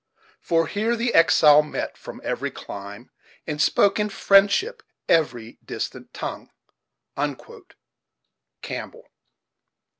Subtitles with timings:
[0.39, 3.11] "For here the exile met from every clime,
[3.45, 6.49] And spoke, in friendship, every distant tongue."
[8.63, 9.07] Campbell.